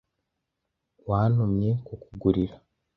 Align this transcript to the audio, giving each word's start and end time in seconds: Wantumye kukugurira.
Wantumye 1.09 1.69
kukugurira. 1.85 2.55